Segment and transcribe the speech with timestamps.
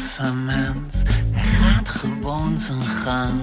[0.00, 3.40] hij gaat gewoon zijn gang.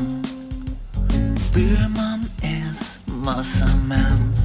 [1.52, 4.44] Buurman is massamens,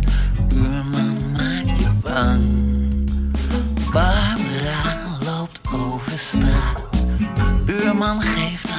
[0.48, 2.42] buurman maakt je bang.
[3.92, 6.80] Barbara loopt over straat,
[7.64, 8.69] buurman geeft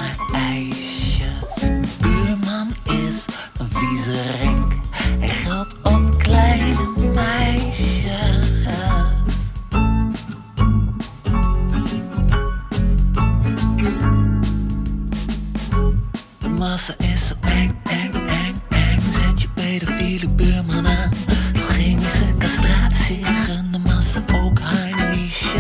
[16.90, 19.01] is zo eng, eng, eng, eng.
[19.12, 21.12] Zet je pedofiele buurman aan.
[21.54, 23.26] Door chemische castratie
[23.71, 25.57] de massa ook haar niche.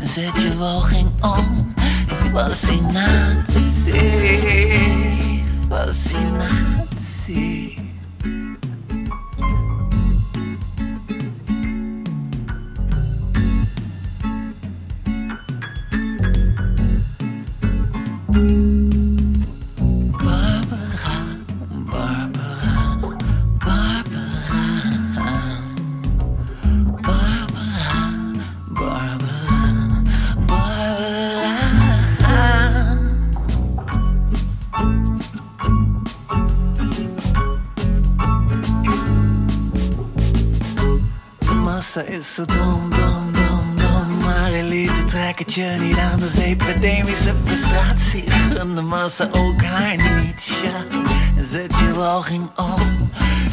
[0.00, 1.74] En zet je walging om.
[2.08, 3.44] in Fascinatie,
[5.68, 6.84] fascinatie.
[41.74, 44.18] Massa is zo dom, dom, dom, dom.
[44.18, 46.22] Maar elite trekt het je niet aan.
[46.22, 48.24] Is epidemische frustratie.
[48.30, 50.68] Gun de massa ook haar nietje.
[51.36, 53.10] En zet je walging om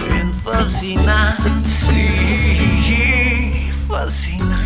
[0.07, 1.69] in fascinatie.
[3.87, 4.60] Fascinatie.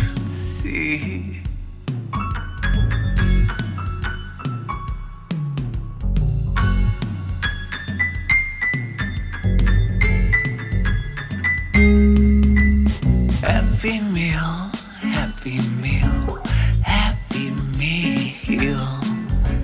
[13.86, 14.70] Happy meal,
[15.14, 16.38] happy meal,
[16.82, 18.98] happy meal.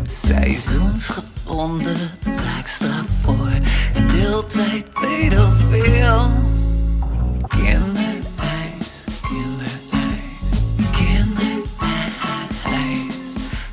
[0.09, 3.51] Seizoensgebonden taakstraf voor
[4.07, 6.31] deeltijd pedofiel.
[7.49, 8.27] Kinderijs,
[9.23, 10.51] kinderijs,
[10.93, 11.67] kinderijs.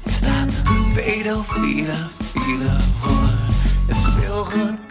[0.03, 1.95] Er staat een pedofiele
[2.33, 3.29] file voor
[3.87, 4.88] het speelgoedparadijs.